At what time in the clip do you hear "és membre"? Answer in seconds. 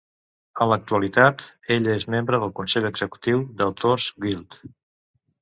1.99-2.39